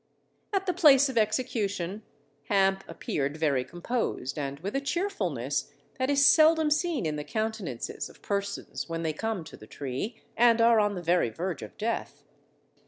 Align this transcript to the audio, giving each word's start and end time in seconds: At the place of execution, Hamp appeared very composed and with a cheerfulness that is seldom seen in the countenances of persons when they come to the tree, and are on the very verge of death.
At 0.51 0.65
the 0.65 0.73
place 0.73 1.09
of 1.09 1.17
execution, 1.19 2.01
Hamp 2.45 2.83
appeared 2.87 3.37
very 3.37 3.63
composed 3.63 4.39
and 4.39 4.59
with 4.61 4.75
a 4.75 4.81
cheerfulness 4.81 5.71
that 5.99 6.09
is 6.09 6.25
seldom 6.25 6.71
seen 6.71 7.05
in 7.05 7.17
the 7.17 7.23
countenances 7.23 8.09
of 8.09 8.23
persons 8.23 8.89
when 8.89 9.03
they 9.03 9.13
come 9.13 9.43
to 9.43 9.55
the 9.55 9.67
tree, 9.67 10.19
and 10.35 10.59
are 10.59 10.79
on 10.79 10.95
the 10.95 11.03
very 11.03 11.29
verge 11.29 11.61
of 11.61 11.77
death. 11.77 12.23